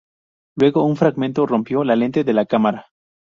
[0.55, 2.87] Luego, un fragmento rompió la lente de la cámara.